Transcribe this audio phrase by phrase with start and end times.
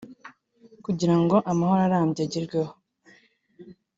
[0.85, 2.71] Kugira ngo amahoro arambye agerweho